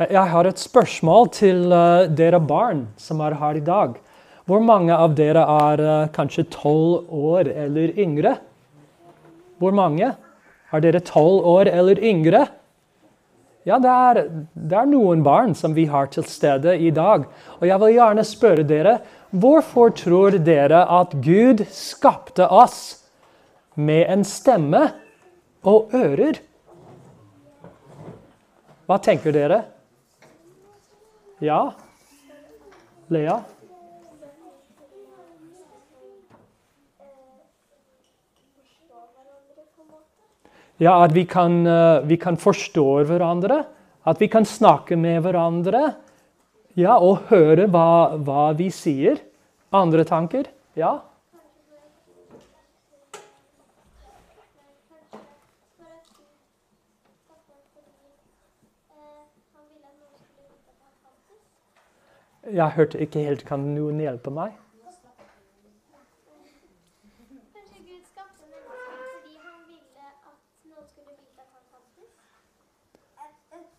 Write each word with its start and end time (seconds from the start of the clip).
Jeg 0.00 0.30
har 0.32 0.46
et 0.48 0.56
spørsmål 0.56 1.26
til 1.36 1.66
uh, 1.76 2.08
dere 2.16 2.38
barn 2.40 2.86
som 2.96 3.18
er 3.20 3.34
her 3.36 3.58
i 3.58 3.60
dag. 3.60 3.98
Hvor 4.48 4.62
mange 4.64 4.94
av 4.96 5.12
dere 5.12 5.42
er 5.44 5.80
uh, 5.84 6.06
kanskje 6.14 6.46
tolv 6.48 7.10
år 7.12 7.50
eller 7.52 7.90
yngre? 8.00 8.38
Hvor 9.60 9.74
mange? 9.76 10.14
Er 10.72 10.80
dere 10.80 11.02
tolv 11.04 11.44
år 11.44 11.68
eller 11.68 12.00
yngre? 12.00 12.46
Ja, 13.68 13.76
det 13.76 13.90
er, 13.92 14.20
det 14.56 14.78
er, 14.78 14.88
noen 14.88 15.20
barn 15.20 15.52
som 15.52 15.74
vi 15.76 15.84
har 15.90 16.08
til 16.08 16.24
stede 16.24 16.78
i 16.80 16.88
dag. 16.96 17.26
Og 17.60 17.66
jeg 17.68 17.80
vil 17.82 17.92
gjerne 17.98 18.24
spørre 18.24 18.64
dere 18.64 18.94
hvorfor 19.36 19.92
tror 20.00 20.38
dere 20.40 20.80
at 20.96 21.12
Gud 21.20 21.60
skapte 21.68 22.46
oss 22.48 23.02
med 23.76 24.08
en 24.08 24.24
stemme 24.24 24.80
og 25.60 25.92
ører? 25.92 26.40
Hva 28.88 28.98
tenker 29.04 29.36
dere? 29.36 29.60
Ja? 31.40 31.72
Lea? 33.08 33.40
Ja, 40.76 41.04
at 41.04 41.12
vi 41.12 41.24
kan, 41.24 41.66
uh, 41.66 42.04
vi 42.04 42.16
kan 42.16 42.36
forstå 42.40 43.04
hverandre. 43.08 43.62
At 44.04 44.20
vi 44.20 44.28
kan 44.32 44.44
snakke 44.44 44.96
med 45.00 45.22
hverandre. 45.24 45.94
Ja, 46.76 46.98
og 47.00 47.26
høre 47.32 47.66
hva, 47.72 48.16
hva 48.20 48.50
vi 48.56 48.70
sier. 48.72 49.20
Andre 49.72 50.04
tanker? 50.08 50.48
Ja? 50.76 50.98
Jeg 62.48 62.70
hørte 62.76 63.00
ikke 63.00 63.24
helt. 63.24 63.44
Kan 63.44 63.72
noen 63.74 64.00
hjelpe 64.00 64.30
meg? 64.30 64.56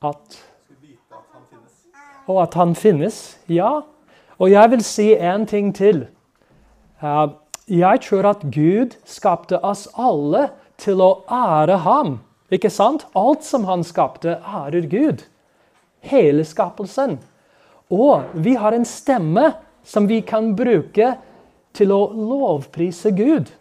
at 0.02 0.40
Og 2.28 2.42
at 2.42 2.54
han 2.54 2.76
finnes. 2.76 3.40
Ja. 3.50 3.82
Og 4.40 4.52
jeg 4.52 4.72
vil 4.72 4.84
si 4.84 5.14
en 5.14 5.46
ting 5.46 5.76
til. 5.76 6.08
Uh, 7.02 7.34
jeg 7.68 8.02
tror 8.02 8.30
at 8.30 8.42
Gud 8.54 8.96
skapte 9.06 9.60
oss 9.66 9.88
alle 9.98 10.50
til 10.78 11.02
å 11.02 11.24
ære 11.30 11.82
ham. 11.86 12.20
Ikke 12.52 12.70
sant? 12.70 13.06
Alt 13.16 13.46
som 13.46 13.66
han 13.66 13.84
skapte, 13.84 14.40
ærer 14.42 14.88
Gud. 14.90 15.26
Hele 16.00 16.46
skapelsen. 16.46 17.20
Og 17.92 18.32
vi 18.34 18.56
har 18.56 18.76
en 18.76 18.88
stemme 18.88 19.52
som 19.84 20.08
vi 20.08 20.22
kan 20.26 20.54
bruke 20.56 21.16
til 21.76 21.92
å 21.92 22.02
lovprise 22.16 23.12
Gud. 23.16 23.52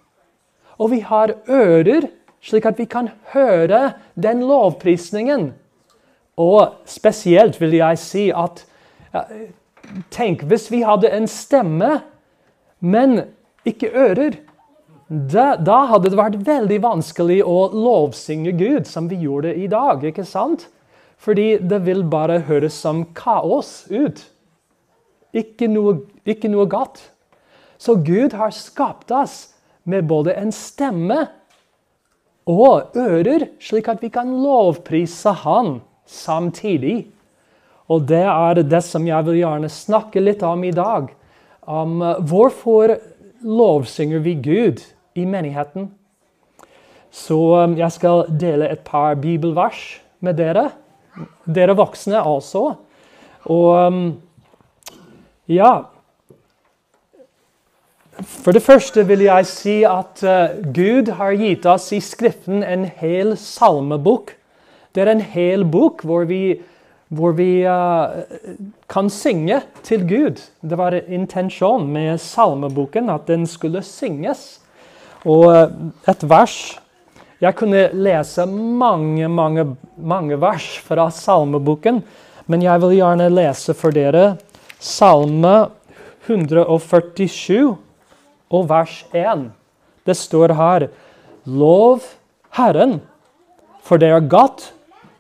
Og 0.78 0.92
vi 0.94 1.00
har 1.04 1.34
ører, 1.50 2.08
slik 2.40 2.66
at 2.70 2.78
vi 2.80 2.86
kan 2.88 3.10
høre 3.34 3.90
den 4.14 4.44
lovprisningen 4.48 5.50
og 6.40 6.86
spesielt 6.88 7.58
vil 7.60 7.78
jeg 7.80 8.00
si 8.00 8.28
at 8.32 8.64
Tenk 10.14 10.44
hvis 10.46 10.68
vi 10.70 10.84
hadde 10.86 11.08
en 11.10 11.24
stemme, 11.26 11.96
men 12.78 13.16
ikke 13.66 13.88
ører. 13.90 14.36
Da, 15.10 15.56
da, 15.58 15.80
hadde 15.90 16.12
det 16.12 16.18
vært 16.20 16.36
veldig 16.46 16.76
vanskelig 16.84 17.40
å 17.42 17.56
lovsynge 17.74 18.52
Gud, 18.54 18.86
som 18.86 19.08
vi 19.10 19.18
gjorde 19.24 19.56
i 19.58 19.66
dag. 19.66 20.04
ikke 20.06 20.22
sant? 20.22 20.68
Fordi 21.20 21.58
det 21.60 21.82
vil 21.84 22.02
bare 22.08 22.40
høres 22.48 22.78
som 22.80 23.04
kaos 23.16 23.84
ut. 23.92 24.22
Ikke 25.36 25.68
noe, 25.70 26.00
ikke 26.24 26.48
noe 26.50 26.66
godt. 26.70 27.02
Så 27.80 27.98
Gud 28.04 28.34
har 28.36 28.52
skapt 28.56 29.12
oss 29.12 29.52
med 29.88 30.08
både 30.08 30.34
en 30.36 30.52
stemme 30.52 31.26
og 32.50 32.96
ører, 32.98 33.46
slik 33.62 33.88
at 33.92 34.02
vi 34.02 34.10
kan 34.12 34.32
lovprise 34.42 35.32
Han 35.44 35.80
samtidig. 36.08 37.06
Og 37.90 38.06
det 38.08 38.24
er 38.24 38.62
det 38.62 38.82
som 38.86 39.06
jeg 39.06 39.26
vil 39.26 39.40
gjerne 39.40 39.70
snakke 39.70 40.22
litt 40.22 40.42
om 40.46 40.64
i 40.64 40.74
dag. 40.74 41.08
Om 41.66 42.02
uh, 42.02 42.18
hvorfor 42.22 42.96
lovsynger 43.42 44.22
vi 44.24 44.34
Gud 44.42 44.82
i 45.18 45.24
menigheten. 45.26 45.90
Så 47.10 47.38
um, 47.64 47.74
jeg 47.78 47.90
skal 47.92 48.28
dele 48.40 48.70
et 48.70 48.84
par 48.86 49.18
bibelvers 49.18 50.00
med 50.20 50.38
dere. 50.38 50.70
Dere 51.46 51.76
voksne 51.76 52.22
også. 52.22 52.64
Og 53.50 53.86
um, 53.86 54.02
ja 55.48 55.70
For 58.20 58.52
det 58.52 58.62
første 58.62 59.06
vil 59.08 59.24
jeg 59.24 59.46
si 59.48 59.78
at 59.88 60.20
uh, 60.26 60.58
Gud 60.74 61.08
har 61.16 61.38
gitt 61.40 61.64
oss 61.66 61.88
i 61.96 62.02
Skriften 62.04 62.60
en 62.66 62.84
hel 63.00 63.32
salmebok 63.40 64.34
det 64.94 65.04
er 65.04 65.12
en 65.12 65.22
hel 65.22 65.64
bok 65.70 66.02
hvor 66.06 66.24
vi, 66.26 66.58
hvor 67.14 67.34
vi 67.38 67.62
uh, 67.62 68.22
kan 68.90 69.10
synge 69.10 69.60
til 69.86 70.02
Gud. 70.08 70.42
Det 70.62 70.78
var 70.78 70.98
intensjonen 71.06 71.92
med 71.92 72.18
salmeboken 72.18 73.10
at 73.10 73.28
den 73.28 73.46
skulle 73.46 73.82
synges. 73.82 74.60
Og 75.24 75.46
uh, 75.46 75.62
et 76.10 76.28
vers 76.30 76.79
Jeg 77.40 77.56
kunne 77.56 77.86
lese 77.96 78.44
mange, 78.44 79.28
mange, 79.28 79.64
mange 79.96 80.36
vers 80.40 80.66
fra 80.84 81.06
salmeboken, 81.08 82.02
men 82.46 82.64
jeg 82.64 82.82
vil 82.82 82.98
gjerne 82.98 83.30
lese 83.32 83.72
for 83.76 83.96
dere 83.96 84.34
Salme 84.80 85.70
147 86.26 87.78
og 88.50 88.68
vers 88.68 89.00
1. 89.16 89.48
Det 90.04 90.16
står 90.16 90.52
her 90.58 90.86
Lov 91.48 92.04
Herren, 92.56 92.98
for 93.80 93.96
det 93.96 94.12
er 94.12 94.28
godt 94.28 94.70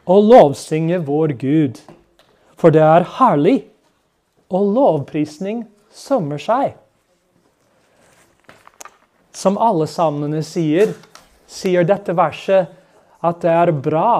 å 0.04 0.20
lovsynge 0.20 1.00
vår 1.06 1.36
Gud. 1.40 1.80
For 2.60 2.74
det 2.74 2.84
er 2.84 3.08
herlig, 3.16 3.62
og 4.52 4.74
lovprisning 4.76 5.64
sømmer 5.94 6.40
seg. 6.42 6.74
Som 9.32 9.56
alle 9.56 9.86
salmene 9.88 10.42
sier, 10.44 10.92
sier 11.50 11.86
dette 11.86 12.14
verset 12.16 12.70
at 13.20 13.40
det 13.42 13.52
er 13.52 13.72
bra 13.74 14.12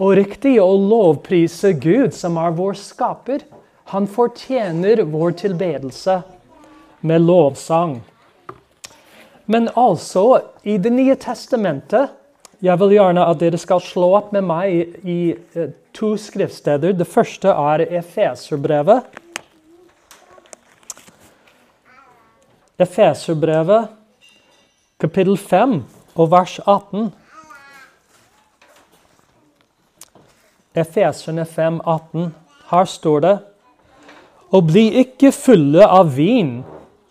og 0.00 0.14
riktig 0.16 0.54
å 0.62 0.70
lovprise 0.80 1.74
Gud, 1.76 2.14
som 2.16 2.38
er 2.40 2.54
vår 2.56 2.78
skaper. 2.80 3.44
Han 3.92 4.06
fortjener 4.08 5.02
vår 5.12 5.34
tilbedelse 5.42 6.22
med 7.04 7.26
lovsang. 7.26 7.98
Men 9.50 9.68
altså, 9.74 10.40
i 10.62 10.78
Det 10.78 10.92
nye 10.94 11.16
testamentet 11.20 12.16
jeg 12.60 12.76
vil 12.80 12.92
gjerne 12.92 13.24
at 13.24 13.40
dere 13.40 13.58
skal 13.60 13.80
slå 13.80 14.10
opp 14.18 14.32
med 14.36 14.44
meg 14.44 14.96
i, 15.08 15.34
uh, 15.56 15.70
to 15.96 16.12
skriftsteder. 16.20 16.92
Det 16.92 17.08
første 17.08 17.48
er 17.48 17.86
Efeserbrevet. 18.00 19.06
Efeserbrevet, 22.80 23.88
kapittel 25.00 25.36
5 25.36 25.80
og 26.16 26.30
vers 26.32 26.58
18. 26.66 27.10
Efeserne 30.80 31.44
5, 31.46 31.80
18. 31.84 32.34
Her 32.70 32.84
står 32.86 33.24
det 33.24 33.36
Og 34.50 34.66
bli 34.70 34.84
ikke 35.02 35.32
fulle 35.34 35.86
av 35.86 36.14
vin, 36.16 36.60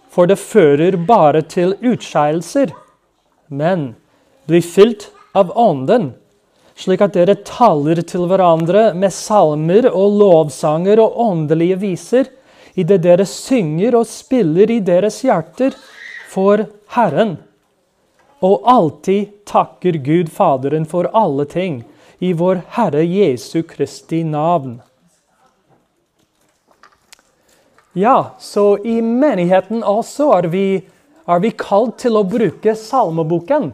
for 0.10 0.28
det 0.28 0.40
fører 0.40 0.98
bare 1.08 1.42
til 1.42 1.76
utskeielser. 1.80 2.72
Men 3.48 3.94
bli 4.50 4.62
fylt 4.64 5.10
av 5.38 5.52
Ånden, 5.58 6.14
slik 6.80 7.04
at 7.04 7.16
dere 7.16 7.38
taler 7.48 8.02
til 8.08 8.26
hverandre 8.30 8.90
med 8.98 9.13
salmer 9.13 9.90
og 9.92 10.18
lovsanger 10.19 11.01
og 11.04 11.19
åndelige 11.19 11.80
viser, 11.84 12.31
idet 12.80 13.04
dere 13.04 13.28
synger 13.28 14.00
og 14.00 14.07
spiller 14.07 14.72
i 14.72 14.80
deres 14.84 15.22
hjerter 15.25 15.75
for 16.31 16.63
Herren. 16.96 17.38
Og 18.39 18.62
alltid 18.63 19.45
takker 19.50 20.00
Gud 20.03 20.30
Faderen 20.31 20.86
for 20.88 21.09
alle 21.13 21.45
ting, 21.45 21.83
i 22.19 22.33
vår 22.33 22.62
Herre 22.75 23.03
Jesu 23.03 23.62
Kristi 23.63 24.24
navn. 24.24 24.80
Ja, 27.94 28.31
så 28.39 28.77
i 28.77 29.01
menigheten 29.01 29.83
også 29.83 30.30
er 30.38 30.47
vi, 30.51 30.65
er 31.27 31.39
vi 31.44 31.51
kalt 31.57 31.97
til 32.03 32.19
å 32.19 32.25
bruke 32.27 32.75
salmeboken. 32.75 33.71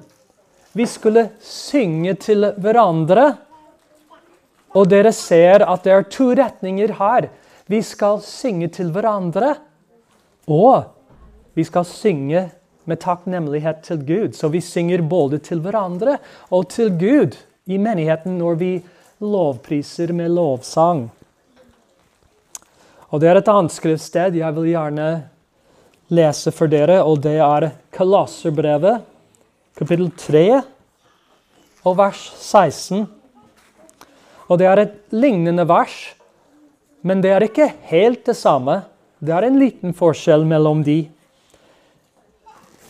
Vi 0.75 0.85
skulle 0.89 1.29
synge 1.44 2.15
til 2.23 2.47
hverandre. 2.62 3.33
Og 4.75 4.89
dere 4.91 5.13
ser 5.15 5.63
at 5.63 5.85
det 5.85 5.94
er 5.94 6.07
to 6.12 6.31
retninger 6.35 6.95
her. 7.00 7.29
Vi 7.71 7.81
skal 7.85 8.19
synge 8.21 8.67
til 8.75 8.91
hverandre, 8.94 9.56
og 10.45 10.91
vi 11.57 11.63
skal 11.65 11.88
synge 11.88 12.44
med 12.86 13.02
takknemlighet 13.04 13.84
til 13.86 14.02
Gud. 14.06 14.36
Så 14.38 14.50
vi 14.54 14.62
synger 14.62 15.04
både 15.06 15.40
til 15.44 15.62
hverandre 15.64 16.18
og 16.54 16.70
til 16.74 16.92
Gud 16.94 17.38
i 17.66 17.78
menigheten 17.82 18.38
når 18.40 18.60
vi 18.62 18.72
lovpriser 19.24 20.14
med 20.14 20.34
lovsang. 20.36 21.08
Og 23.10 23.22
Det 23.22 23.30
er 23.30 23.40
et 23.40 23.50
annet 23.50 23.72
skriftsted 23.72 24.36
jeg 24.36 24.56
vil 24.58 24.72
gjerne 24.74 25.10
lese 26.14 26.52
for 26.54 26.70
dere, 26.70 27.00
og 27.02 27.22
det 27.24 27.38
er 27.42 27.70
Kolosserbrevet, 27.96 29.02
kapittel 29.78 30.12
3, 30.20 30.62
og 31.86 31.98
vers 31.98 32.22
16. 32.42 33.06
Og 34.50 34.60
Det 34.60 34.68
er 34.68 34.82
et 34.84 34.98
lignende 35.16 35.66
vers, 35.68 36.14
men 37.02 37.22
det 37.22 37.32
er 37.32 37.46
ikke 37.46 37.72
helt 37.90 38.26
det 38.26 38.36
samme. 38.38 38.82
Det 39.22 39.34
er 39.34 39.48
en 39.48 39.60
liten 39.62 39.94
forskjell 39.94 40.46
mellom 40.46 40.84
de. 40.84 41.06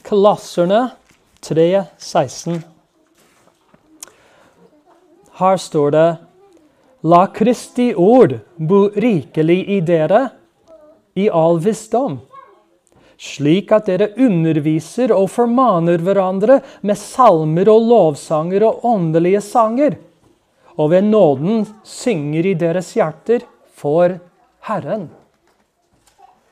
Kolosserne 0.06 0.90
3, 1.40 1.84
16. 1.98 2.60
Her 5.32 5.58
står 5.58 5.92
det 5.92 6.16
La 7.02 7.24
Kristi 7.34 7.88
ord 7.98 8.36
bo 8.56 8.84
rikelig 8.94 9.58
i 9.66 9.80
dere 9.82 10.22
i 11.18 11.26
all 11.26 11.58
visdom, 11.58 12.20
slik 13.18 13.74
at 13.74 13.90
dere 13.90 14.12
underviser 14.14 15.10
og 15.18 15.32
formaner 15.34 15.98
hverandre 15.98 16.62
med 16.86 17.02
salmer 17.02 17.74
og 17.74 17.90
lovsanger 17.90 18.70
og 18.70 18.86
åndelige 18.86 19.42
sanger, 19.42 19.98
og 20.78 20.94
ved 20.94 21.10
nåden 21.10 21.66
synger 21.82 22.54
i 22.54 22.54
deres 22.54 22.94
hjerter 22.94 23.50
for 23.74 24.20
Herren. 24.70 25.10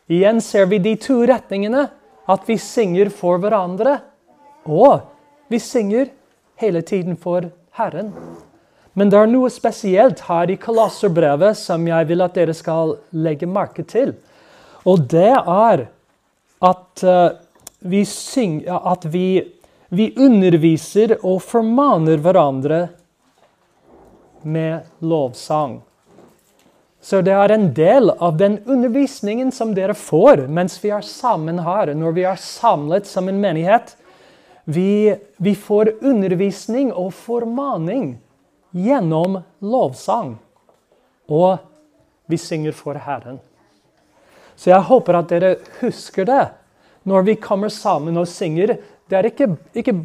Igjen 0.09 0.41
ser 0.41 0.65
vi 0.73 0.81
de 0.81 0.97
to 0.97 1.21
retningene. 1.21 1.91
At 2.29 2.47
vi 2.47 2.57
synger 2.61 3.11
for 3.11 3.41
hverandre, 3.41 3.97
og 4.63 5.01
vi 5.51 5.59
synger 5.59 6.11
hele 6.61 6.81
tiden 6.81 7.17
for 7.19 7.49
Herren. 7.75 8.13
Men 8.93 9.09
det 9.09 9.17
er 9.19 9.31
noe 9.31 9.49
spesielt 9.51 10.21
her 10.27 10.51
i 10.53 10.59
Kolosserbrevet 10.61 11.57
som 11.57 11.85
jeg 11.89 12.07
vil 12.09 12.23
at 12.23 12.35
dere 12.37 12.53
skal 12.55 12.95
legge 13.17 13.49
merke 13.49 13.85
til. 13.89 14.13
Og 14.85 15.07
det 15.11 15.31
er 15.33 15.87
at, 16.63 17.03
uh, 17.03 17.35
vi, 17.79 18.03
synger, 18.07 18.77
at 18.93 19.07
vi, 19.11 19.41
vi 19.89 20.11
underviser 20.15 21.17
og 21.21 21.41
formaner 21.43 22.21
hverandre 22.23 22.85
med 24.43 25.03
lovsang. 25.03 25.81
Så 27.03 27.19
det 27.19 27.33
er 27.35 27.51
en 27.51 27.65
del 27.75 28.13
av 28.15 28.37
den 28.39 28.61
undervisningen 28.63 29.51
som 29.51 29.73
dere 29.75 29.95
får 29.97 30.45
mens 30.47 30.77
vi 30.79 30.93
er 30.95 31.03
sammen 31.03 31.59
her, 31.65 31.91
når 31.99 32.15
vi 32.15 32.23
er 32.29 32.39
samlet 32.39 33.09
som 33.09 33.27
en 33.27 33.41
menighet. 33.43 33.97
Vi, 34.63 35.11
vi 35.35 35.53
får 35.59 35.97
undervisning 35.99 36.93
og 36.95 37.11
formaning 37.17 38.13
gjennom 38.71 39.41
lovsang. 39.59 40.37
Og 41.27 41.57
vi 42.31 42.39
synger 42.39 42.71
for 42.71 42.95
Herren. 42.95 43.41
Så 44.55 44.71
jeg 44.71 44.87
håper 44.87 45.19
at 45.19 45.31
dere 45.33 45.57
husker 45.81 46.29
det 46.29 46.43
når 47.03 47.27
vi 47.27 47.35
kommer 47.35 47.73
sammen 47.73 48.15
og 48.21 48.29
synger. 48.31 48.77
Det 49.11 49.19
er 49.19 49.27
ikke, 49.27 49.49
ikke, 49.75 49.97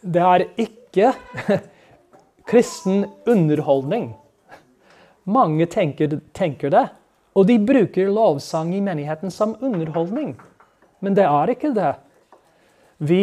det 0.00 0.24
er 0.24 0.46
ikke 0.64 1.12
kristen 2.50 3.04
underholdning. 3.28 4.14
Mange 5.30 5.66
tenker, 5.70 6.18
tenker, 6.34 6.72
det. 6.72 6.86
Og 7.38 7.46
de 7.46 7.58
bruker 7.62 8.10
lovsang 8.10 8.72
i 8.74 8.82
menigheten 8.82 9.30
som 9.30 9.54
underholdning. 9.60 10.34
Men 11.00 11.14
det 11.16 11.26
er 11.28 11.52
ikke 11.54 11.70
det. 11.76 11.92
Vi 12.98 13.22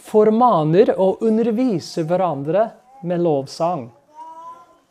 formaner 0.00 0.92
og 0.96 1.22
underviser 1.26 2.06
hverandre 2.08 2.68
med 3.02 3.24
lovsang. 3.24 3.88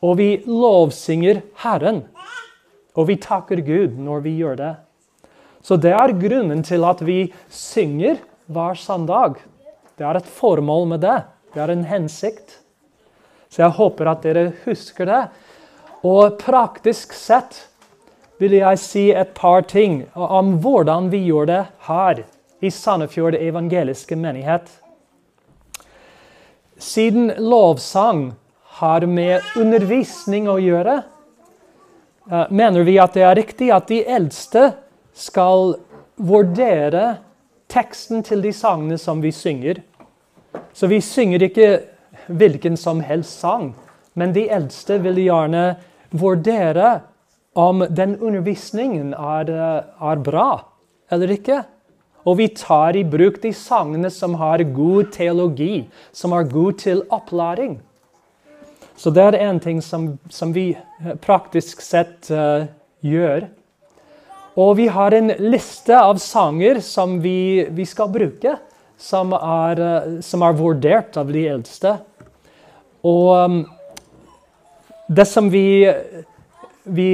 Og 0.01 0.17
vi 0.17 0.29
lovsynger 0.47 1.43
Herren. 1.63 2.03
Og 2.97 3.07
vi 3.11 3.19
takker 3.21 3.61
Gud 3.63 3.99
når 4.01 4.23
vi 4.25 4.37
gjør 4.39 4.57
det. 4.59 4.73
Så 5.61 5.77
det 5.77 5.91
er 5.93 6.15
grunnen 6.17 6.63
til 6.65 6.85
at 6.87 7.03
vi 7.05 7.19
synger 7.51 8.19
hver 8.49 8.79
søndag. 8.79 9.37
Det 9.99 10.07
er 10.07 10.17
et 10.17 10.31
formål 10.39 10.87
med 10.95 11.03
det. 11.03 11.19
Det 11.53 11.61
er 11.61 11.73
en 11.73 11.85
hensikt. 11.85 12.59
Så 13.49 13.63
jeg 13.63 13.75
håper 13.77 14.09
at 14.11 14.23
dere 14.23 14.51
husker 14.63 15.09
det. 15.09 15.21
Og 16.05 16.37
praktisk 16.39 17.13
sett 17.13 17.65
vil 18.39 18.55
jeg 18.55 18.79
si 18.79 19.05
et 19.11 19.33
par 19.35 19.65
ting 19.67 20.05
om 20.15 20.55
hvordan 20.63 21.09
vi 21.11 21.25
gjør 21.27 21.49
det 21.49 21.63
her 21.89 22.21
i 22.63 22.71
Sandefjord 22.71 23.35
evangeliske 23.35 24.15
menighet. 24.15 24.69
Siden 26.79 27.33
lovsang 27.37 28.29
har 28.79 29.03
med 29.05 29.43
undervisning 29.59 30.47
å 30.47 30.55
gjøre, 30.63 31.01
eh, 32.31 32.45
mener 32.49 32.83
vi 32.87 32.95
at 32.99 33.13
det 33.13 33.25
er 33.27 33.35
riktig 33.35 33.71
at 33.75 33.87
de 33.87 33.99
eldste 34.07 34.73
skal 35.13 35.75
vurdere 36.15 37.17
teksten 37.67 38.23
til 38.23 38.41
de 38.41 38.53
sangene 38.55 38.97
som 38.97 39.21
vi 39.21 39.31
synger. 39.31 39.83
Så 40.73 40.87
vi 40.87 41.01
synger 41.01 41.43
ikke 41.43 41.83
hvilken 42.27 42.77
som 42.77 43.01
helst 43.03 43.39
sang, 43.39 43.73
men 44.15 44.33
de 44.33 44.47
eldste 44.49 45.01
vil 45.03 45.19
gjerne 45.19 45.75
vurdere 46.11 46.99
om 47.59 47.83
den 47.89 48.15
undervisningen 48.19 49.13
er, 49.13 49.49
eh, 49.49 49.83
er 50.11 50.23
bra 50.23 50.49
eller 51.11 51.33
ikke. 51.33 51.63
Og 52.27 52.37
vi 52.37 52.47
tar 52.53 52.97
i 52.99 53.03
bruk 53.03 53.41
de 53.41 53.51
sangene 53.55 54.11
som 54.11 54.35
har 54.39 54.63
god 54.75 55.11
teologi, 55.15 55.87
som 56.11 56.33
er 56.33 56.43
god 56.43 56.79
til 56.83 57.03
opplæring. 57.09 57.79
Så 58.99 59.13
det 59.15 59.23
er 59.23 59.39
en 59.47 59.59
ting 59.63 59.79
som, 59.81 60.17
som 60.29 60.51
vi 60.53 60.73
eh, 60.75 61.15
praktisk 61.23 61.81
sett 61.81 62.27
uh, 62.35 62.67
gjør. 62.99 63.47
Og 64.59 64.73
vi 64.75 64.89
har 64.91 65.15
en 65.15 65.31
liste 65.39 65.95
av 65.95 66.19
sanger 66.19 66.81
som 66.83 67.21
vi, 67.23 67.63
vi 67.71 67.85
skal 67.87 68.11
bruke, 68.11 68.57
som 68.99 69.31
er, 69.37 69.79
uh, 69.79 70.19
som 70.25 70.43
er, 70.43 70.57
vurdert 70.59 71.15
av 71.17 71.31
de 71.31 71.45
eldste. 71.47 71.95
Og 73.07 73.31
um, 73.39 73.61
det 75.09 75.25
som 75.25 75.49
vi, 75.49 75.93
vi, 76.83 77.09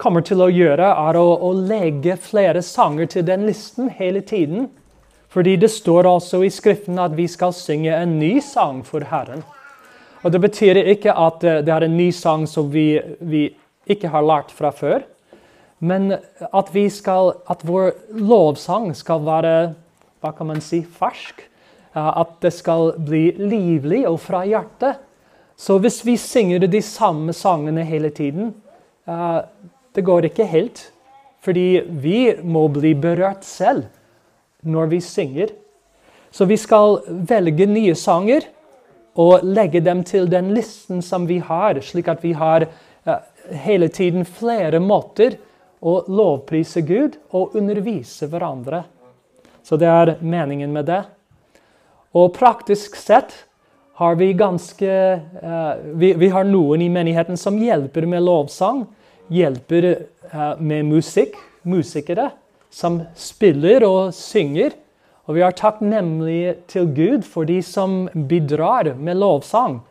kommer 0.00 0.24
til 0.24 0.40
å 0.40 0.48
gjøre, 0.48 0.86
er 0.88 1.16
å, 1.20 1.26
å 1.44 1.50
legge 1.52 2.16
flere 2.20 2.62
sanger 2.64 3.10
til 3.12 3.26
den 3.28 3.44
listen 3.48 3.90
hele 3.92 4.22
tiden. 4.24 4.70
Fordi 5.30 5.54
det 5.60 5.68
står 5.70 6.08
altså 6.08 6.40
i 6.42 6.50
Skriften 6.50 6.98
at 6.98 7.12
vi 7.16 7.28
skal 7.30 7.52
synge 7.54 7.92
en 7.92 8.16
ny 8.18 8.38
sang 8.44 8.80
for 8.88 9.04
Herren. 9.12 9.44
Og 10.24 10.32
Det 10.32 10.40
betyr 10.40 10.80
ikke 10.94 11.12
at 11.12 11.44
eh, 11.44 11.60
det 11.64 11.74
er 11.74 11.86
en 11.86 11.96
ny 11.96 12.10
sang 12.12 12.46
som 12.48 12.72
vi, 12.72 12.98
vi 13.20 13.46
ikke 13.88 14.10
har 14.12 14.24
lært 14.24 14.56
fra 14.56 14.72
før. 14.72 15.04
Men 15.80 16.12
at, 16.12 16.72
skal, 16.92 17.34
at, 17.48 17.62
vår 17.64 17.94
lovsang 18.16 18.90
skal 18.96 19.22
være 19.24 19.54
hva 20.20 20.32
kan 20.36 20.50
man 20.50 20.60
si, 20.64 20.82
fersk. 20.84 21.46
At 21.96 22.36
det 22.44 22.52
skal 22.54 22.92
bli 23.00 23.30
livlig 23.36 24.04
og 24.08 24.20
fra 24.22 24.44
hjertet. 24.46 25.00
Så 25.60 25.76
hvis 25.78 26.00
vi 26.06 26.16
synger 26.16 26.64
de 26.64 26.80
samme 26.80 27.34
sangene 27.36 27.82
hele 27.84 28.08
tiden, 28.16 28.54
uh, 29.04 29.42
det 29.92 30.04
går 30.06 30.30
ikke 30.30 30.46
helt. 30.48 30.86
Fordi 31.44 31.82
vi 32.00 32.32
må 32.40 32.66
bli 32.72 32.94
berørt 32.96 33.44
selv 33.44 33.88
når 34.64 34.88
vi 34.92 35.00
synger. 35.04 35.52
Så 36.32 36.46
vi 36.48 36.56
skal 36.60 37.00
velge 37.28 37.66
nye 37.68 37.94
sanger 37.96 38.46
og 39.20 39.44
legge 39.44 39.82
dem 39.84 40.00
til 40.06 40.30
den 40.32 40.52
listen 40.56 41.02
som 41.04 41.26
vi 41.28 41.40
har, 41.44 41.80
slik 41.84 42.08
at 42.08 42.24
vi 42.24 42.32
har 42.36 42.64
uh, 43.04 43.20
hele 43.52 43.90
tiden 43.92 44.24
flere 44.24 44.80
måter 44.80 45.36
å 45.80 45.98
lovprise 46.08 46.84
Gud 46.88 47.20
og 47.36 47.56
undervise 47.56 48.28
hverandre. 48.32 48.84
Så 49.64 49.76
det 49.76 49.92
er 49.92 50.16
meningen 50.24 50.72
med 50.72 50.88
det. 50.88 51.02
Og 52.16 52.32
praktisk 52.36 52.96
sett 52.96 53.34
har 54.00 54.14
vi 54.14 54.32
ganske 54.32 55.20
uh, 55.42 55.72
vi, 55.92 56.14
vi, 56.14 56.28
har 56.28 56.46
noen 56.48 56.80
i 56.80 56.88
menigheten 56.88 57.36
som 57.36 57.58
hjelper 57.60 58.06
med 58.08 58.22
lovsang. 58.24 58.86
Hjelper 59.28 59.86
uh, 60.32 60.54
med 60.56 60.86
musikk. 60.88 61.34
Musikere 61.68 62.30
som 62.72 63.02
spiller 63.12 63.84
og 63.84 64.14
synger. 64.16 64.72
Og 65.28 65.36
vi 65.36 65.42
er 65.44 65.52
takknemlige 65.52 66.54
til 66.72 66.88
Gud 66.96 67.26
for 67.28 67.44
de 67.44 67.58
som 67.60 68.06
bidrar 68.14 68.94
med 68.96 69.20
lovsang. 69.20 69.82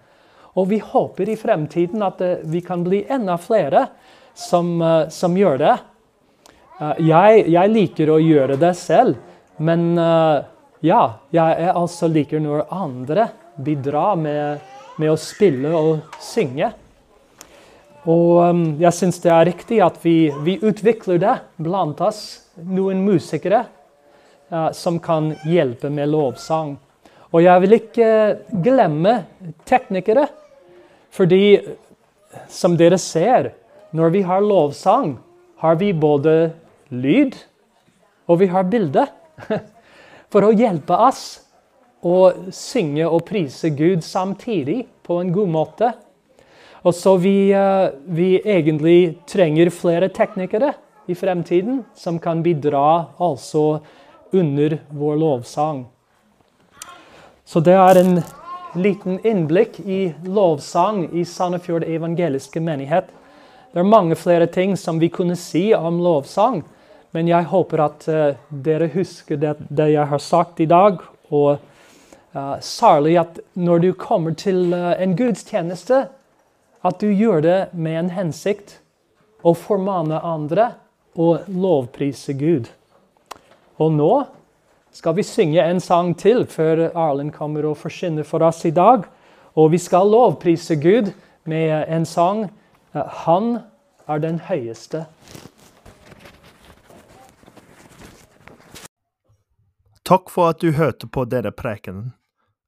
Og 0.57 0.71
vi 0.71 0.79
håper 0.81 1.29
i 1.29 1.37
fremtiden 1.37 2.01
at 2.01 2.23
uh, 2.25 2.39
vi 2.49 2.63
kan 2.65 2.81
bli 2.87 3.03
enda 3.05 3.35
flere 3.37 3.91
som, 4.33 4.79
som 5.11 5.37
gjør 5.37 5.57
det. 5.59 5.75
Jeg, 7.03 7.43
jeg, 7.51 7.71
liker 7.75 8.09
å 8.09 8.17
gjøre 8.23 8.55
det 8.57 8.71
selv, 8.79 9.17
men 9.59 9.99
ja, 10.79 11.01
jeg 11.35 11.73
altså 11.73 12.07
liker 12.07 12.39
når 12.39 12.63
andre 12.71 13.25
bidrar 13.63 14.19
med, 14.19 14.61
med 14.99 15.11
å 15.11 15.17
spille 15.19 15.71
og 15.75 16.19
synge. 16.23 16.71
Og 18.09 18.79
jeg 18.79 18.95
syns 18.95 19.19
det 19.23 19.31
er 19.33 19.47
riktig 19.49 19.81
at 19.83 19.99
vi, 20.03 20.31
vi 20.45 20.57
utvikler 20.63 21.19
det 21.21 21.35
blant 21.59 21.99
oss, 22.01 22.21
noen 22.59 23.03
musikere 23.05 23.65
uh, 24.51 24.71
som 24.75 24.99
kan 25.03 25.33
hjelpe 25.47 25.91
med 25.91 26.11
lovsang. 26.11 26.77
Og 27.29 27.43
jeg 27.43 27.63
vil 27.63 27.77
ikke 27.77 28.09
glemme 28.65 29.13
teknikere. 29.69 30.25
Fordi, 31.13 31.59
som 32.49 32.75
dere 32.77 32.97
ser, 33.01 33.51
når 33.93 34.15
vi 34.15 34.23
har 34.25 34.45
lovsang, 34.45 35.17
har 35.61 35.77
vi 35.81 35.91
både 35.93 36.53
lyd 36.89 37.35
og 38.29 38.39
vi 38.41 38.49
har 38.49 38.67
bilde. 38.69 39.05
For 40.31 40.45
å 40.45 40.53
hjelpe 40.53 40.97
oss 41.09 41.23
å 42.05 42.31
synge 42.55 43.07
og 43.07 43.25
prise 43.27 43.71
Gud 43.75 44.03
samtidig 44.05 44.85
på 45.03 45.19
en 45.19 45.33
god 45.35 45.51
måte. 45.51 45.91
Og 46.87 46.95
så 46.95 47.15
vi, 47.19 47.51
uh, 47.51 47.91
vi 48.07 48.37
egentlig 48.39 49.19
trenger 49.27 49.71
flere 49.73 50.09
teknikere 50.15 50.73
i 51.09 51.15
fremtiden 51.17 51.83
som 51.97 52.19
kan 52.19 52.43
bidra 52.45 53.11
altså 53.19 53.81
under 54.31 54.77
vår 54.89 55.15
lovsang. 55.19 55.85
Så 57.45 57.59
det 57.65 57.75
er 57.75 57.99
en 57.99 58.19
liten 58.77 59.17
innblikk 59.25 59.79
i 59.81 60.13
lovsang 60.23 61.07
i 61.17 61.25
Sandefjord 61.25 61.87
evangeliske 61.89 62.61
menighet. 62.61 63.09
Det 63.73 63.81
er 63.81 63.89
mange 63.89 64.15
flere 64.15 64.47
ting 64.47 64.75
som 64.77 64.99
vi 65.01 65.09
kunne 65.13 65.35
si 65.37 65.71
om 65.73 65.99
lovsang, 66.01 66.61
men 67.11 67.27
jeg 67.27 67.49
håper 67.49 67.83
at 67.83 68.05
uh, 68.07 68.37
dere 68.49 68.87
husker 68.93 69.37
det, 69.41 69.57
det, 69.67 69.91
jeg 69.95 70.07
har 70.13 70.21
sagt 70.21 70.61
i 70.61 70.69
dag. 70.69 71.01
Og 71.33 71.57
særlig 72.61 73.17
at 73.19 73.39
når 73.53 73.79
du 73.79 73.93
kommer 73.93 74.33
til 74.37 74.73
uh, 74.73 74.93
en 75.01 75.15
gudstjeneste, 75.17 76.07
at 76.85 77.01
du 77.01 77.07
gjør 77.09 77.41
det 77.41 77.59
med 77.73 77.99
en 77.99 78.11
hensikt. 78.13 78.79
Å 79.39 79.53
formane 79.55 80.19
andre 80.19 80.73
og 81.15 81.47
lovprise 81.47 82.33
Gud. 82.35 82.67
Og 83.79 83.93
nå 83.95 84.11
skal 84.91 85.15
vi 85.15 85.23
synge 85.23 85.63
en 85.63 85.79
sang 85.79 86.11
til 86.19 86.43
før 86.49 86.89
Arlen 86.91 87.31
kommer 87.31 87.69
og 87.69 87.77
forsyner 87.79 88.27
for 88.27 88.43
oss 88.43 88.65
i 88.67 88.73
dag. 88.75 89.05
Og 89.55 89.71
vi 89.71 89.79
skal 89.79 90.11
lovprise 90.11 90.75
Gud 90.75 91.13
med 91.47 91.85
en 91.87 92.05
sang 92.05 92.49
'Han 92.93 93.59
er 94.07 94.19
den 94.19 94.39
høyeste'. 94.39 95.05
Takk 100.03 100.29
for 100.29 100.49
at 100.49 100.61
du 100.61 100.71
hørte 100.71 101.07
på 101.07 101.25
denne 101.25 101.51
prekenen. 101.51 102.18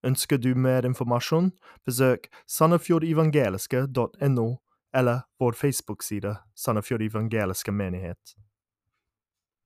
Ønsker 0.04 0.38
du 0.42 0.56
mer 0.56 0.86
informasjon, 0.88 1.52
besøk 1.86 2.28
sandefjordevangeliske.no 2.50 4.48
eller 4.94 5.22
vår 5.40 5.52
Facebook-side 5.56 6.36
Sandefjord 6.56 7.02
evangeliske 7.02 7.72
menighet. 7.72 8.36